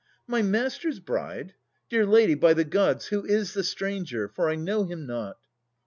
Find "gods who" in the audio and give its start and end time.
2.63-3.23